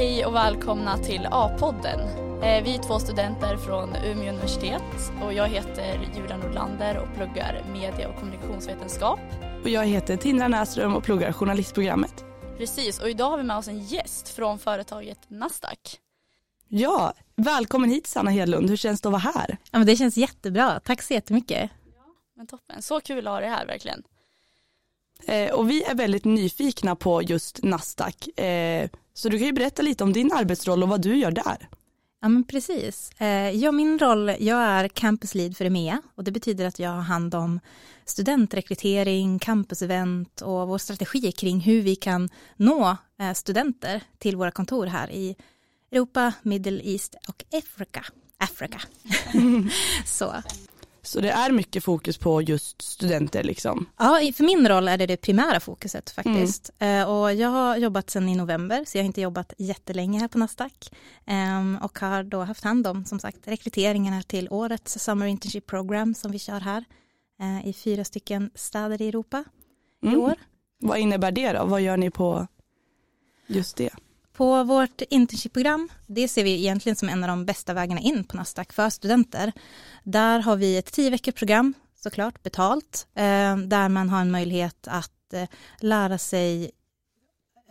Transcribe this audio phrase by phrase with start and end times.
[0.00, 2.00] Hej och välkomna till A-podden.
[2.42, 7.64] Eh, vi är två studenter från Umeå universitet och jag heter Julia Nordlander och pluggar
[7.72, 9.20] media och kommunikationsvetenskap.
[9.62, 12.24] Och jag heter Tindra Näsström och pluggar journalistprogrammet.
[12.58, 15.98] Precis, och idag har vi med oss en gäst från företaget Nasdaq.
[16.68, 18.70] Ja, välkommen hit Sanna Hedlund.
[18.70, 19.56] Hur känns det att vara här?
[19.70, 20.80] Ja, men det känns jättebra.
[20.84, 21.70] Tack så jättemycket.
[22.36, 24.02] Men toppen, så kul att ha dig här verkligen.
[25.26, 28.38] Eh, och vi är väldigt nyfikna på just Nasdaq.
[28.38, 31.68] Eh, så du kan ju berätta lite om din arbetsroll och vad du gör där.
[32.22, 33.12] Ja men precis.
[33.18, 36.90] Eh, ja, min roll, jag är campus lead för EMEA och det betyder att jag
[36.90, 37.60] har hand om
[38.04, 42.96] studentrekrytering, campusevent och vår strategi kring hur vi kan nå
[43.34, 45.36] studenter till våra kontor här i
[45.92, 48.04] Europa, Middle East och Afrika.
[48.38, 48.80] Afrika.
[50.06, 50.34] Så.
[51.02, 53.86] Så det är mycket fokus på just studenter liksom?
[53.98, 56.70] Ja, för min roll är det det primära fokuset faktiskt.
[56.78, 57.08] Mm.
[57.08, 60.38] Och jag har jobbat sedan i november, så jag har inte jobbat jättelänge här på
[60.38, 60.90] Nasdaq.
[61.26, 66.14] Ehm, och har då haft hand om, som sagt, rekryteringarna till årets Summer Internship Program
[66.14, 66.84] som vi kör här
[67.40, 69.44] eh, i fyra stycken städer i Europa
[70.02, 70.14] mm.
[70.14, 70.34] i år.
[70.80, 71.64] Vad innebär det då?
[71.64, 72.46] Vad gör ni på
[73.46, 73.90] just det?
[74.32, 78.36] På vårt internshipprogram, det ser vi egentligen som en av de bästa vägarna in på
[78.36, 79.52] Nasdaq för studenter.
[80.04, 84.88] Där har vi ett tio veckor program, såklart betalt, eh, där man har en möjlighet
[84.88, 85.48] att eh,
[85.80, 86.70] lära sig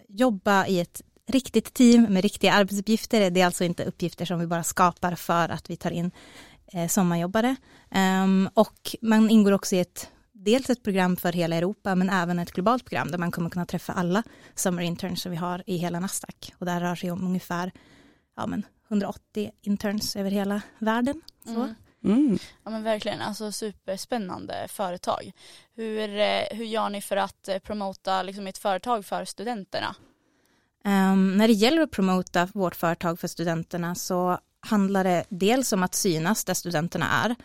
[0.07, 3.29] jobba i ett riktigt team med riktiga arbetsuppgifter.
[3.29, 6.11] Det är alltså inte uppgifter som vi bara skapar för att vi tar in
[6.73, 7.55] eh, sommarjobbare.
[7.91, 12.39] Ehm, och man ingår också i ett dels ett program för hela Europa men även
[12.39, 14.23] ett globalt program där man kommer kunna träffa alla
[14.55, 17.71] summer interns som vi har i hela Nasdaq och där rör sig om ungefär
[18.35, 21.21] ja, men 180 interns över hela världen.
[21.43, 21.51] Så.
[21.51, 21.75] Mm.
[22.03, 22.37] Mm.
[22.63, 25.31] Ja men verkligen, alltså superspännande företag.
[25.75, 29.95] Hur, eh, hur gör ni för att eh, promota liksom ett företag för studenterna?
[30.85, 35.83] Um, när det gäller att promota vårt företag för studenterna så handlar det dels om
[35.83, 37.35] att synas där studenterna är.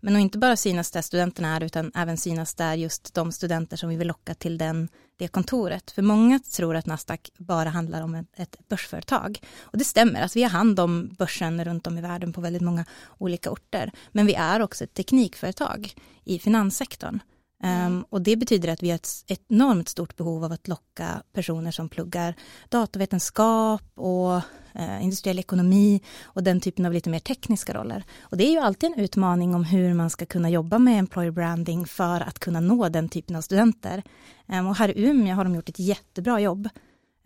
[0.00, 3.76] Men att inte bara synas där studenterna är utan även synas där just de studenter
[3.76, 5.90] som vi vill locka till den, det kontoret.
[5.90, 9.38] För många tror att Nasdaq bara handlar om ett börsföretag.
[9.60, 12.62] Och det stämmer, att vi har hand om börsen runt om i världen på väldigt
[12.62, 12.84] många
[13.18, 13.92] olika orter.
[14.12, 15.94] Men vi är också ett teknikföretag
[16.24, 17.20] i finanssektorn.
[17.62, 21.70] Um, och det betyder att vi har ett, enormt stort behov av att locka personer
[21.70, 22.34] som pluggar
[22.68, 24.36] datavetenskap och
[24.76, 28.04] uh, industriell ekonomi och den typen av lite mer tekniska roller.
[28.20, 31.30] Och det är ju alltid en utmaning om hur man ska kunna jobba med employer
[31.30, 34.02] branding för att kunna nå den typen av studenter.
[34.46, 36.68] Um, och här i Umeå har de gjort ett jättebra jobb.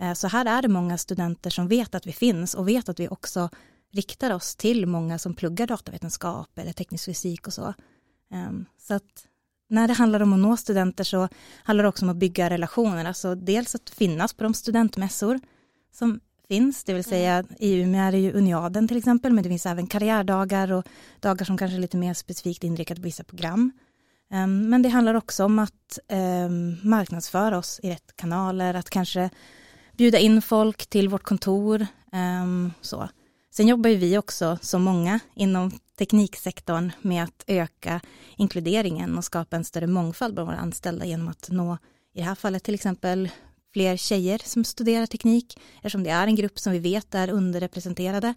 [0.03, 3.01] Uh, så här är det många studenter som vet att vi finns och vet att
[3.01, 3.49] vi också
[3.93, 7.75] riktar oss till många som pluggar datavetenskap eller teknisk fysik och så.
[8.31, 9.27] Um, så att
[9.75, 11.29] när det handlar om att nå studenter så
[11.65, 15.41] handlar det också om att bygga relationer, alltså dels att finnas på de studentmässor
[15.93, 17.55] som finns, det vill säga mm.
[17.59, 20.85] i Umeå är det ju Uniaden till exempel, men det finns även karriärdagar och
[21.21, 23.73] dagar som kanske är lite mer specifikt inriktade på vissa program.
[24.33, 29.31] Um, men det handlar också om att um, marknadsföra oss i rätt kanaler, att kanske
[29.97, 31.87] bjuda in folk till vårt kontor.
[32.13, 33.09] Um, så.
[33.57, 38.01] Sen jobbar ju vi också, som många inom tekniksektorn, med att öka
[38.37, 41.79] inkluderingen och skapa en större mångfald bland våra anställda genom att nå,
[42.15, 43.31] i det här fallet till exempel,
[43.73, 48.35] fler tjejer som studerar teknik, eftersom det är en grupp som vi vet är underrepresenterade.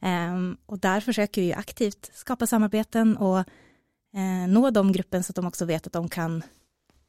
[0.00, 5.36] Ehm, och där försöker vi aktivt skapa samarbeten och eh, nå de gruppen så att
[5.36, 6.42] de också vet att de kan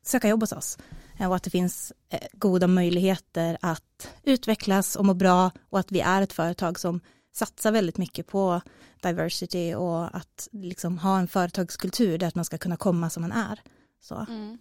[0.05, 0.77] söka jobb hos oss
[1.19, 5.91] eh, och att det finns eh, goda möjligheter att utvecklas och må bra och att
[5.91, 8.61] vi är ett företag som satsar väldigt mycket på
[9.01, 13.61] diversity och att liksom ha en företagskultur där man ska kunna komma som man är.
[14.01, 14.25] Så.
[14.29, 14.57] Mm.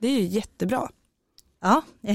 [0.00, 0.90] Det är ju jättebra.
[1.60, 1.82] Ja,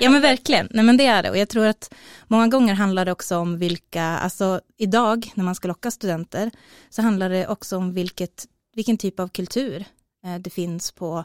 [0.00, 0.68] ja men verkligen.
[0.70, 1.94] Nej men det är det och jag tror att
[2.26, 6.50] många gånger handlar det också om vilka, alltså idag när man ska locka studenter
[6.90, 9.84] så handlar det också om vilket, vilken typ av kultur
[10.24, 11.24] eh, det finns på,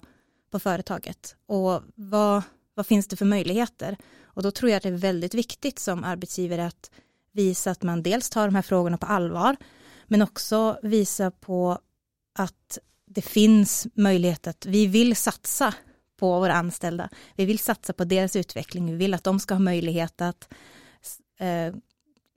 [0.51, 3.97] på företaget och vad, vad finns det för möjligheter.
[4.23, 6.91] Och då tror jag att det är väldigt viktigt som arbetsgivare att
[7.37, 9.55] visa att man dels tar de här frågorna på allvar,
[10.05, 11.79] men också visa på
[12.39, 15.73] att det finns möjlighet att vi vill satsa
[16.19, 17.09] på våra anställda.
[17.35, 18.85] Vi vill satsa på deras utveckling.
[18.85, 20.53] Vi vill att de ska ha möjlighet att
[21.39, 21.75] eh,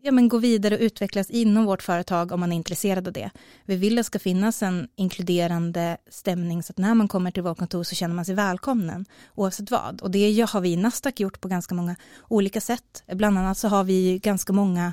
[0.02, 3.31] ja, men gå vidare och utvecklas inom vårt företag om man är intresserad av det.
[3.64, 7.43] Vi vill att det ska finnas en inkluderande stämning så att när man kommer till
[7.43, 10.00] vårt kontor så känner man sig välkommen oavsett vad.
[10.00, 11.97] Och det har vi i Nasdaq gjort på ganska många
[12.29, 13.02] olika sätt.
[13.12, 14.93] Bland annat så har vi ganska många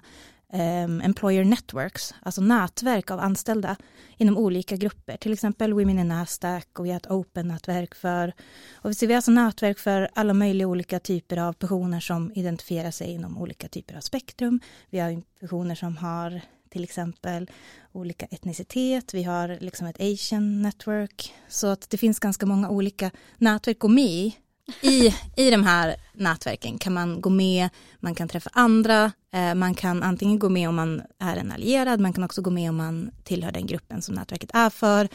[0.54, 3.76] um, employer networks, alltså nätverk av anställda
[4.18, 8.34] inom olika grupper, till exempel Women in Nasdaq och vi har ett open-nätverk för,
[8.74, 13.08] och vi har alltså nätverk för alla möjliga olika typer av personer som identifierar sig
[13.08, 14.60] inom olika typer av spektrum.
[14.90, 17.52] Vi har personer som har till exempel
[17.92, 23.12] olika etnicitet, vi har liksom ett Asian network, så att det finns ganska många olika
[23.38, 24.38] nätverk att gå med i
[24.82, 27.70] i, I de här nätverken kan man gå med,
[28.00, 32.00] man kan träffa andra, eh, man kan antingen gå med om man är en allierad,
[32.00, 35.08] man kan också gå med om man tillhör den gruppen som nätverket är för.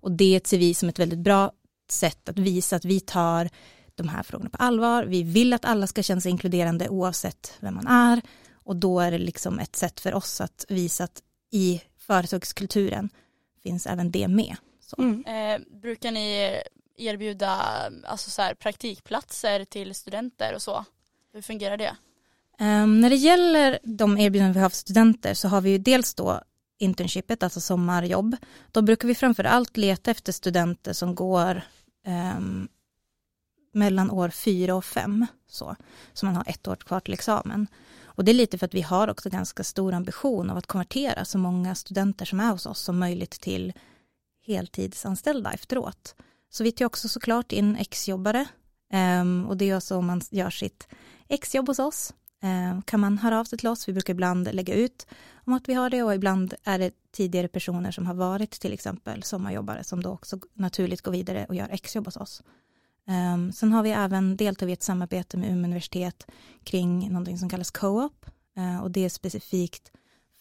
[0.00, 1.52] Och det ser vi som ett väldigt bra
[1.90, 3.48] sätt att visa att vi tar
[3.94, 5.04] de här frågorna på allvar.
[5.04, 8.22] Vi vill att alla ska känna sig inkluderande oavsett vem man är.
[8.64, 13.08] Och då är det liksom ett sätt för oss att visa att i företagskulturen
[13.62, 14.56] finns även det med.
[14.98, 15.24] Mm.
[15.24, 16.60] Eh, brukar ni
[17.02, 17.50] erbjuda
[18.04, 20.84] alltså så här, praktikplatser till studenter och så?
[21.32, 21.96] Hur fungerar det?
[22.60, 26.14] Um, när det gäller de erbjudanden vi har för studenter så har vi ju dels
[26.14, 26.40] då
[26.78, 28.36] internshipet, alltså sommarjobb.
[28.72, 31.62] Då brukar vi framför allt leta efter studenter som går
[32.06, 32.68] um,
[33.72, 35.76] mellan år fyra och fem, så,
[36.12, 37.66] så man har ett år kvar till examen.
[38.04, 41.24] Och det är lite för att vi har också ganska stor ambition av att konvertera
[41.24, 43.72] så många studenter som är hos oss som möjligt till
[44.46, 46.14] heltidsanställda efteråt.
[46.52, 48.46] Så vi tar också såklart in exjobbare
[49.20, 50.88] um, och det är så om man gör sitt
[51.28, 53.88] exjobb hos oss um, kan man höra av sig till oss.
[53.88, 55.06] Vi brukar ibland lägga ut
[55.44, 58.72] om att vi har det och ibland är det tidigare personer som har varit till
[58.72, 62.42] exempel sommarjobbare som då också naturligt går vidare och gör exjobb hos oss.
[63.34, 66.26] Um, sen har vi även deltagit i ett samarbete med Umeå universitet
[66.64, 68.26] kring någonting som kallas co-op
[68.58, 69.90] uh, och det är specifikt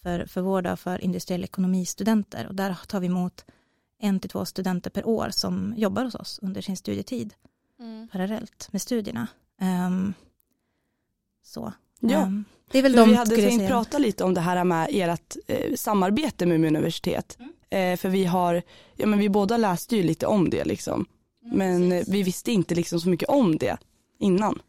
[0.04, 3.46] för, för vård för industriell ekonomistudenter och där tar vi emot
[4.02, 7.34] en till två studenter per år som jobbar hos oss under sin studietid
[7.80, 8.08] mm.
[8.12, 9.28] parallellt med studierna.
[9.88, 10.14] Um,
[11.44, 11.74] så.
[12.00, 12.24] Ja.
[12.24, 15.36] Um, det är väl de, vi hade tänkt prata lite om det här med ert
[15.48, 17.38] eh, samarbete med Umeå universitet.
[17.40, 17.52] Mm.
[17.70, 18.62] Eh, för vi har,
[18.96, 21.06] ja men vi båda läste ju lite om det liksom.
[21.46, 22.14] Mm, men precis.
[22.14, 23.78] vi visste inte liksom så mycket om det
[24.20, 24.62] innan.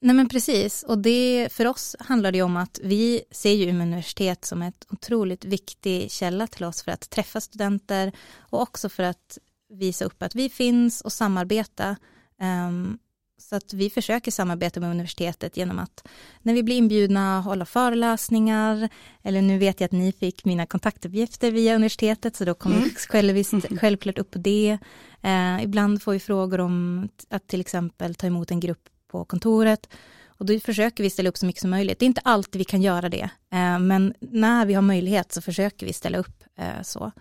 [0.00, 3.82] Nej men precis, och det för oss handlar det om att vi ser ju Umeå
[3.82, 9.02] universitet som ett otroligt viktig källa till oss för att träffa studenter och också för
[9.02, 11.96] att visa upp att vi finns och samarbeta.
[12.40, 12.98] Um,
[13.40, 16.08] så att vi försöker samarbeta med universitetet genom att
[16.42, 18.88] när vi blir inbjudna hålla föreläsningar
[19.22, 22.90] eller nu vet jag att ni fick mina kontaktuppgifter via universitetet så då kommer mm.
[23.08, 23.50] självvis,
[23.80, 24.78] självklart upp på det.
[25.24, 29.88] Uh, ibland får vi frågor om att till exempel ta emot en grupp på kontoret.
[30.26, 31.98] Och då försöker vi ställa upp så mycket som möjligt.
[31.98, 35.42] Det är inte alltid vi kan göra det, eh, men när vi har möjlighet så
[35.42, 37.12] försöker vi ställa upp eh, så.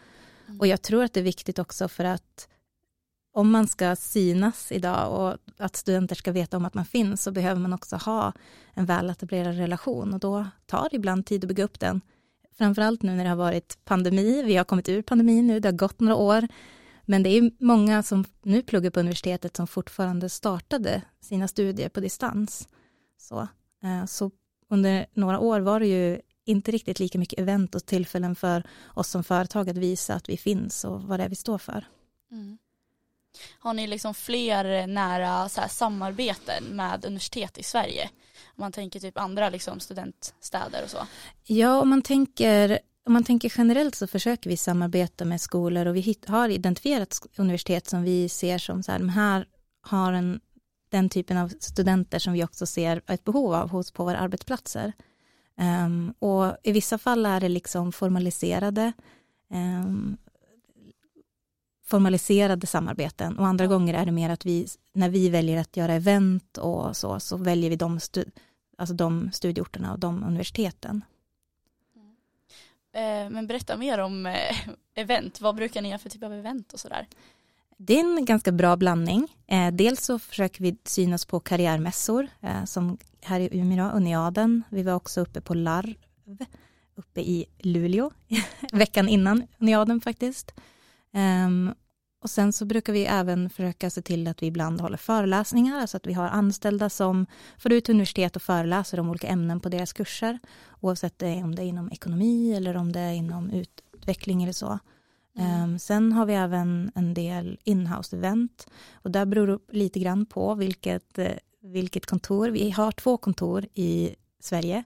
[0.47, 0.59] Mm.
[0.59, 2.47] Och jag tror att det är viktigt också för att
[3.33, 7.31] om man ska synas idag och att studenter ska veta om att man finns så
[7.31, 8.33] behöver man också ha
[8.73, 12.01] en väletablerad relation och då tar det ibland tid att bygga upp den.
[12.57, 15.73] Framförallt nu när det har varit pandemi, vi har kommit ur pandemin nu, det har
[15.77, 16.47] gått några år.
[17.09, 21.99] Men det är många som nu pluggar på universitetet som fortfarande startade sina studier på
[21.99, 22.67] distans.
[23.17, 23.47] Så,
[23.83, 24.31] eh, så
[24.69, 28.63] under några år var det ju inte riktigt lika mycket event och tillfällen för
[28.93, 31.85] oss som företag att visa att vi finns och vad det är vi står för.
[32.31, 32.57] Mm.
[33.59, 38.09] Har ni liksom fler nära så här, samarbeten med universitet i Sverige?
[38.45, 41.07] Om man tänker typ andra liksom, studentstäder och så.
[41.43, 45.95] Ja, om man tänker om man tänker generellt så försöker vi samarbeta med skolor och
[45.95, 49.47] vi har identifierat universitet som vi ser som så här, de här
[49.81, 50.39] har en,
[50.89, 54.93] den typen av studenter som vi också ser ett behov av hos på våra arbetsplatser.
[55.85, 58.93] Um, och i vissa fall är det liksom formaliserade
[59.53, 60.17] um,
[61.85, 65.93] formaliserade samarbeten och andra gånger är det mer att vi, när vi väljer att göra
[65.93, 68.25] event och så, så väljer vi de, stu,
[68.77, 71.01] alltså de studieorterna och de universiteten.
[72.97, 74.57] Eh, men berätta mer om eh,
[74.95, 75.41] event.
[75.41, 77.07] Vad brukar ni göra för typ av event och sådär?
[77.77, 79.27] Det är en ganska bra blandning.
[79.47, 82.27] Eh, dels så försöker vi synas på karriärmässor
[82.65, 84.63] som här i Umeå, Uniaden.
[84.69, 85.95] Vi var också uppe på LARV
[86.95, 88.11] uppe i Luleå
[88.71, 90.53] veckan innan Uniaden faktiskt.
[91.13, 91.73] Ehm,
[92.27, 95.79] Ehm, och sen så brukar vi även försöka se till att vi ibland håller föreläsningar,
[95.79, 97.25] alltså att vi har anställda som
[97.57, 100.39] får ut universitet och föreläser om olika ämnen på deras kurser,
[100.81, 104.79] oavsett om det är inom ekonomi eller om det är inom utveckling eller så.
[105.37, 105.63] Mm.
[105.63, 108.67] Um, sen har vi även en del inhouse-event
[109.03, 112.49] och där beror det lite grann på vilket, eh, vilket kontor.
[112.49, 114.83] Vi har två kontor i Sverige.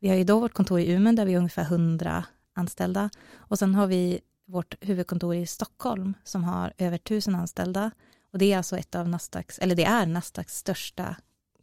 [0.00, 3.10] Vi har ju då vårt kontor i Umeå där vi är ungefär 100 anställda
[3.50, 4.20] och sen har vi
[4.50, 7.90] vårt huvudkontor i Stockholm som har över tusen anställda.
[8.32, 11.16] Och det är alltså ett av Nasdaqs, eller det är Nasdaqs största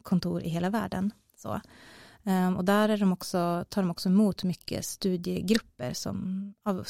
[0.03, 1.11] kontor i hela världen.
[1.35, 1.61] Så.
[2.23, 6.85] Um, och där är de också, tar de också emot mycket studiegrupper som, av,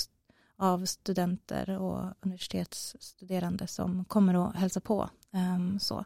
[0.58, 5.10] av studenter och universitetsstuderande som kommer och hälsa på.
[5.32, 6.06] Um, så.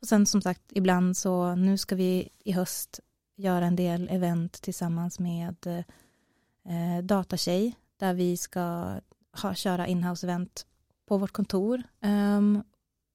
[0.00, 3.00] Och sen som sagt, ibland så, nu ska vi i höst
[3.36, 5.66] göra en del event tillsammans med
[6.64, 8.94] eh, Datatjej, där vi ska
[9.42, 10.66] ha, köra inhouse-event
[11.08, 11.82] på vårt kontor.
[12.02, 12.62] Um,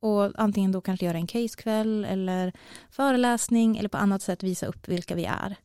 [0.01, 2.53] och antingen då kanske göra en casekväll eller
[2.89, 5.55] föreläsning eller på annat sätt visa upp vilka vi är.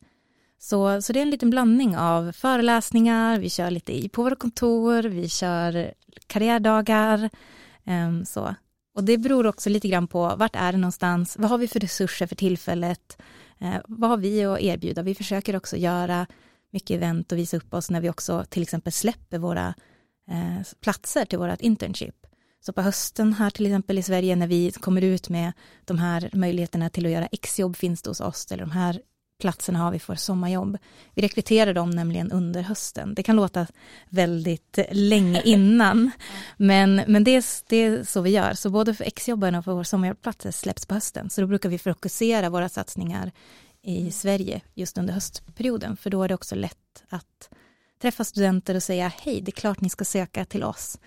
[0.59, 5.03] Så, så det är en liten blandning av föreläsningar, vi kör lite på våra kontor,
[5.03, 5.93] vi kör
[6.27, 7.29] karriärdagar.
[7.83, 8.55] Um, så.
[8.95, 11.79] Och det beror också lite grann på vart är det någonstans, vad har vi för
[11.79, 13.21] resurser för tillfället,
[13.61, 15.01] uh, vad har vi att erbjuda?
[15.01, 16.27] Vi försöker också göra
[16.71, 19.73] mycket event och visa upp oss när vi också till exempel släpper våra
[20.31, 22.15] uh, platser till vårt internship.
[22.59, 25.51] Så på hösten här till exempel i Sverige när vi kommer ut med
[25.85, 29.01] de här möjligheterna till att göra exjobb finns det hos oss eller de här
[29.41, 30.77] platserna har vi för sommarjobb.
[31.13, 33.15] Vi rekryterar dem nämligen under hösten.
[33.15, 33.67] Det kan låta
[34.09, 36.11] väldigt länge innan,
[36.57, 38.53] men, men det, är, det är så vi gör.
[38.53, 41.29] Så både för exjobbarna och för våra sommarplatser släpps på hösten.
[41.29, 43.31] Så då brukar vi fokusera våra satsningar
[43.83, 47.49] i Sverige just under höstperioden, för då är det också lätt att
[48.01, 50.97] träffa studenter och säga hej, det är klart ni ska söka till oss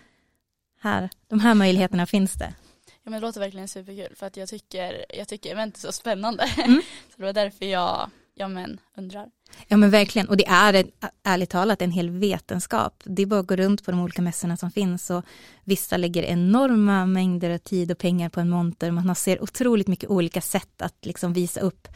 [0.84, 2.54] här, de här möjligheterna finns det.
[2.86, 5.92] Ja men det låter verkligen superkul för att jag tycker, jag tycker event är så
[5.92, 6.44] spännande.
[6.56, 6.82] Mm.
[7.10, 9.30] så det var därför jag, ja men undrar.
[9.68, 10.86] Ja men verkligen och det är
[11.22, 13.02] ärligt talat en hel vetenskap.
[13.04, 15.24] Det är bara att gå runt på de olika mässorna som finns och
[15.64, 18.90] vissa lägger enorma mängder av tid och pengar på en monter.
[18.90, 21.88] Man ser otroligt mycket olika sätt att liksom visa upp.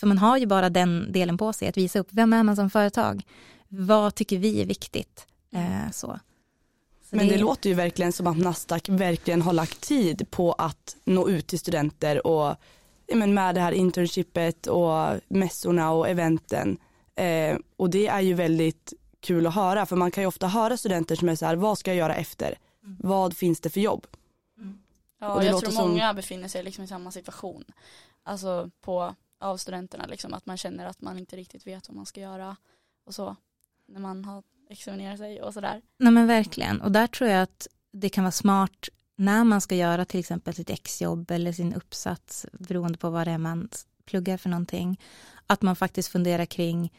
[0.00, 2.08] För man har ju bara den delen på sig att visa upp.
[2.10, 3.22] Vem är man som företag?
[3.68, 5.26] Vad tycker vi är viktigt?
[5.52, 6.20] Eh, så.
[7.10, 7.34] Men det...
[7.34, 11.46] det låter ju verkligen som att Nasdaq verkligen har lagt tid på att nå ut
[11.46, 12.56] till studenter och
[13.14, 16.78] men med det här internshipet och mässorna och eventen.
[17.14, 20.76] Eh, och det är ju väldigt kul att höra för man kan ju ofta höra
[20.76, 22.58] studenter som är så här, vad ska jag göra efter?
[22.84, 22.96] Mm.
[23.00, 24.06] Vad finns det för jobb?
[24.58, 24.78] Mm.
[25.20, 25.88] Ja, jag tror som...
[25.88, 27.64] många befinner sig liksom i samma situation.
[28.22, 32.06] Alltså på, av studenterna liksom, att man känner att man inte riktigt vet vad man
[32.06, 32.56] ska göra
[33.04, 33.36] och så.
[33.86, 35.82] När man har examinerat sig och sådär.
[35.98, 39.74] Nej men verkligen, och där tror jag att det kan vara smart när man ska
[39.74, 43.68] göra till exempel sitt exjobb eller sin uppsats, beroende på vad det är man
[44.04, 45.00] pluggar för någonting,
[45.46, 46.92] att man faktiskt funderar kring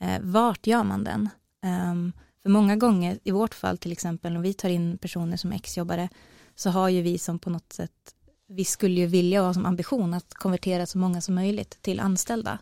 [0.00, 1.28] eh, vart gör man den?
[1.62, 2.12] Um,
[2.42, 6.08] för många gånger, i vårt fall till exempel, om vi tar in personer som exjobbare,
[6.54, 8.14] så har ju vi som på något sätt,
[8.48, 12.58] vi skulle ju vilja ha som ambition att konvertera så många som möjligt till anställda.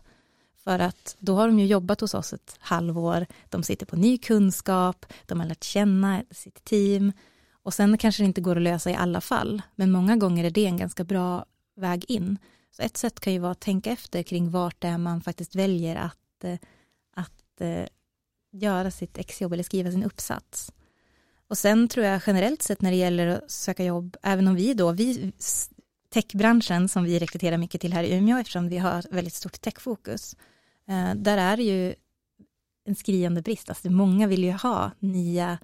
[0.63, 4.17] För att då har de ju jobbat hos oss ett halvår, de sitter på ny
[4.17, 7.11] kunskap, de har lärt känna sitt team
[7.51, 10.49] och sen kanske det inte går att lösa i alla fall, men många gånger är
[10.49, 12.37] det en ganska bra väg in.
[12.71, 15.55] Så ett sätt kan ju vara att tänka efter kring vart det är man faktiskt
[15.55, 16.57] väljer att, eh,
[17.15, 17.85] att eh,
[18.51, 20.71] göra sitt exjobb eller skriva sin uppsats.
[21.47, 24.73] Och sen tror jag generellt sett när det gäller att söka jobb, även om vi
[24.73, 25.31] då, vi,
[26.21, 30.35] techbranschen som vi rekryterar mycket till här i Umeå eftersom vi har väldigt stort techfokus,
[30.87, 31.95] Eh, där är det ju
[32.85, 33.69] en skriande brist.
[33.69, 35.57] Alltså många vill ju ha nya,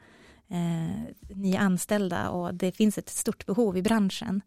[0.49, 4.41] eh, nya anställda och det finns ett stort behov i branschen.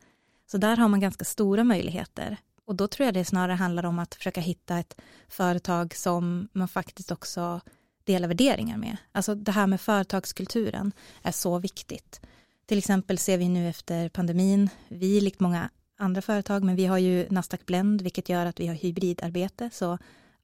[0.46, 2.36] Så där har man ganska stora möjligheter.
[2.64, 6.68] Och då tror jag det snarare handlar om att försöka hitta ett företag som man
[6.68, 7.60] faktiskt också
[8.04, 8.96] delar värderingar med.
[9.12, 10.92] Alltså det här med företagskulturen
[11.22, 12.20] är så viktigt.
[12.66, 16.98] Till exempel ser vi nu efter pandemin, vi likt många andra företag, men vi har
[16.98, 19.98] ju Nasdaq Blend, vilket gör att vi har hybridarbete, så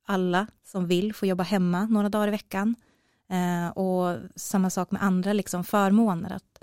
[0.05, 2.75] alla som vill får jobba hemma några dagar i veckan.
[3.31, 6.59] Eh, och samma sak med andra liksom förmåner, att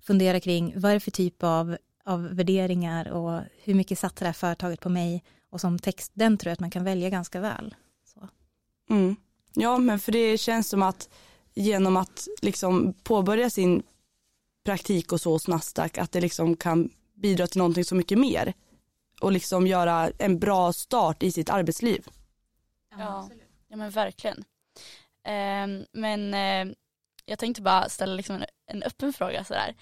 [0.00, 4.28] fundera kring vad är det för typ av, av värderingar och hur mycket satsar det
[4.28, 7.40] här företaget på mig och som text, den tror jag att man kan välja ganska
[7.40, 7.74] väl.
[8.90, 9.16] Mm.
[9.54, 11.08] Ja, men för det känns som att
[11.54, 13.82] genom att liksom påbörja sin
[14.64, 18.54] praktik och så hos Nasdaq, att det liksom kan bidra till någonting så mycket mer
[19.20, 22.06] och liksom göra en bra start i sitt arbetsliv.
[22.98, 23.30] Ja,
[23.68, 24.44] ja men verkligen.
[25.24, 26.74] Eh, men eh,
[27.24, 29.74] jag tänkte bara ställa liksom en, en öppen fråga sådär.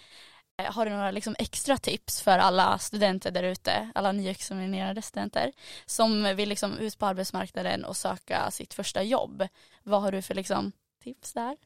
[0.58, 5.52] Eh, har du några liksom extra tips för alla studenter där ute, alla nyexaminerade studenter
[5.86, 9.48] som vill liksom ut på arbetsmarknaden och söka sitt första jobb?
[9.82, 10.72] Vad har du för liksom
[11.02, 11.56] tips där?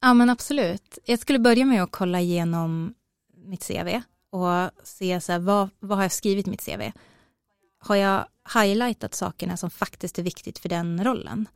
[0.00, 0.98] Ja men absolut.
[1.04, 2.94] Jag skulle börja med att kolla igenom
[3.34, 4.00] mitt CV
[4.36, 6.92] och se så här, vad, vad har jag skrivit i mitt CV?
[7.78, 11.48] Har jag highlightat sakerna som faktiskt är viktigt för den rollen.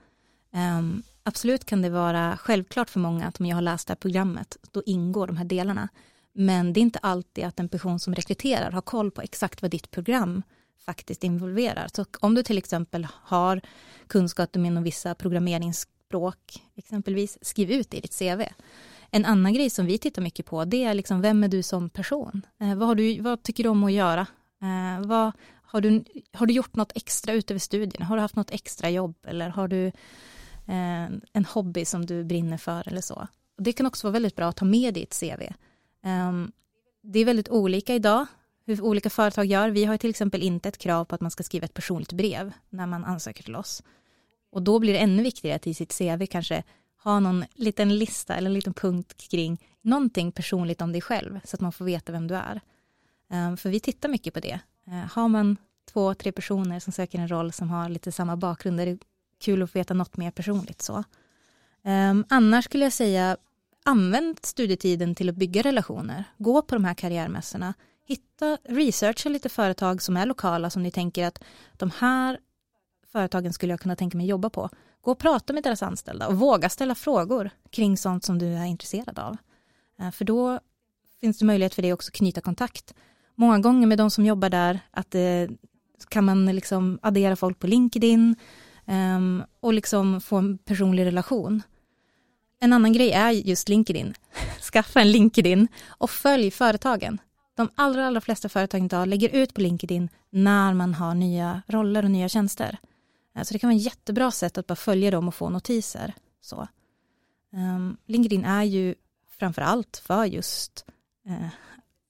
[0.78, 3.96] Um, absolut kan det vara självklart för många att om jag har läst det här
[3.96, 5.88] programmet, då ingår de här delarna.
[6.32, 9.70] Men det är inte alltid att en person som rekryterar har koll på exakt vad
[9.70, 10.42] ditt program
[10.84, 11.88] faktiskt involverar.
[11.94, 13.60] Så om du till exempel har
[14.06, 18.42] kunskap inom vissa programmeringsspråk, exempelvis, skriv ut det i ditt CV.
[19.11, 21.90] En annan grej som vi tittar mycket på, det är liksom, vem är du som
[21.90, 22.47] person?
[22.61, 24.26] Eh, vad, har du, vad tycker du om att göra?
[24.62, 28.07] Eh, vad, har, du, har du gjort något extra utöver studierna?
[28.07, 29.14] Har du haft något extra jobb?
[29.26, 29.87] Eller har du
[30.67, 33.29] eh, en hobby som du brinner för eller så?
[33.59, 35.43] Det kan också vara väldigt bra att ta med i ett CV.
[36.05, 36.33] Eh,
[37.02, 38.26] det är väldigt olika idag
[38.67, 39.71] hur olika företag gör.
[39.71, 42.52] Vi har till exempel inte ett krav på att man ska skriva ett personligt brev
[42.71, 43.83] när man ansöker till oss.
[44.52, 46.62] Och då blir det ännu viktigare att i sitt CV kanske
[47.02, 51.57] ha någon liten lista eller en liten punkt kring någonting personligt om dig själv så
[51.57, 52.61] att man får veta vem du är.
[53.30, 54.61] Eh, för vi tittar mycket på det.
[54.87, 55.57] Eh, har man
[55.92, 58.99] två, tre personer som söker en roll som har lite samma bakgrund är det
[59.38, 61.04] kul att få veta något mer personligt så.
[61.83, 63.37] Ehm, annars skulle jag säga
[63.85, 66.25] använd studietiden till att bygga relationer.
[66.38, 67.75] Gå på de här karriärmässorna.
[68.07, 71.45] Hitta, researcha lite företag som är lokala som ni tänker att
[71.76, 72.38] de här
[73.12, 74.69] företagen skulle jag kunna tänka mig jobba på.
[75.00, 78.64] Gå och prata med deras anställda och våga ställa frågor kring sånt som du är
[78.64, 79.37] intresserad av.
[80.00, 80.61] Eh, för då
[81.21, 82.95] finns det möjlighet för dig också att knyta kontakt.
[83.35, 85.49] Många gånger med de som jobbar där, att det,
[86.09, 88.37] kan man liksom addera folk på LinkedIn
[88.87, 91.62] um, och liksom få en personlig relation.
[92.61, 94.14] En annan grej är just LinkedIn.
[94.73, 97.19] Skaffa en LinkedIn och följ företagen.
[97.57, 102.05] De allra, allra flesta företag idag lägger ut på LinkedIn när man har nya roller
[102.05, 102.79] och nya tjänster.
[103.44, 106.14] Så det kan vara ett jättebra sätt att bara följa dem och få notiser.
[106.40, 106.68] Så.
[107.52, 108.94] Um, LinkedIn är ju
[109.38, 110.85] framför allt för just
[111.28, 111.49] uh,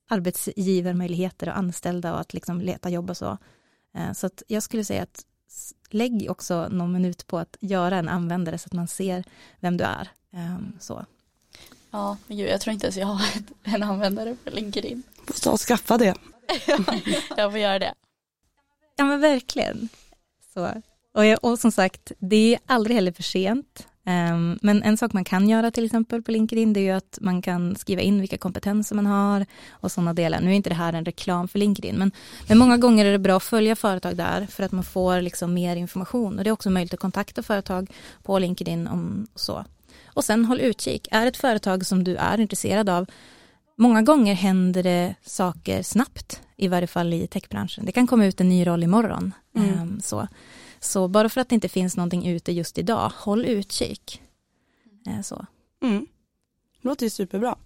[0.09, 3.39] arbetsgivarmöjligheter och anställda och att liksom leta jobb och så.
[3.97, 5.25] Uh, så att jag skulle säga att
[5.91, 9.25] lägg också någon minut på att göra en användare så att man ser
[9.61, 10.11] vem du är.
[10.33, 11.07] Um, så.
[11.91, 13.23] Ja, men gud, jag tror inte ens jag har
[13.63, 15.03] en användare på LinkedIn.
[15.27, 16.15] Får ta och skaffa det.
[17.37, 17.95] jag får göra det.
[18.97, 19.89] Ja men verkligen.
[20.55, 20.83] Så.
[21.15, 23.87] Och, jag, och som sagt, det är aldrig heller för sent.
[24.07, 27.19] Um, men en sak man kan göra till exempel på LinkedIn det är ju att
[27.21, 30.41] man kan skriva in vilka kompetenser man har och sådana delar.
[30.41, 32.13] Nu är inte det här en reklam för LinkedIn men,
[32.49, 35.55] men många gånger är det bra att följa företag där för att man får liksom
[35.55, 37.91] mer information och det är också möjligt att kontakta företag
[38.23, 39.65] på LinkedIn om så.
[40.07, 43.07] Och sen håll utkik, är det ett företag som du är intresserad av
[43.77, 47.87] Många gånger händer det saker snabbt, i varje fall i techbranschen.
[47.87, 49.33] Det kan komma ut en ny roll imorgon.
[49.57, 49.81] Mm.
[49.81, 50.29] Um, så.
[50.81, 54.23] Så bara för att det inte finns någonting ute just idag, håll utkik.
[55.07, 55.47] Eh, så.
[55.83, 56.07] Mm.
[56.81, 57.57] Låter ju superbra.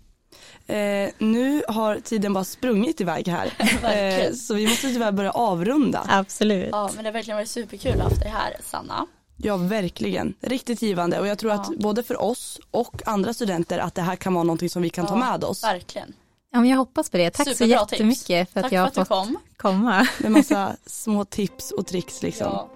[0.66, 3.52] Eh, nu har tiden bara sprungit iväg här.
[4.28, 6.06] eh, så vi måste tyvärr börja avrunda.
[6.08, 6.68] Absolut.
[6.72, 9.06] Ja men det har verkligen varit superkul att ha haft dig här Sanna.
[9.36, 11.60] Ja verkligen, riktigt givande och jag tror ja.
[11.60, 14.90] att både för oss och andra studenter att det här kan vara någonting som vi
[14.90, 15.64] kan ja, ta med oss.
[15.64, 16.12] Verkligen.
[16.50, 17.30] Ja, men jag hoppas på det.
[17.30, 18.52] Tack Superbra så jättemycket tips.
[18.52, 19.38] för att Tack jag har fått kom.
[19.56, 20.08] komma.
[20.18, 22.46] Med massa små tips och tricks liksom.
[22.46, 22.68] Ja.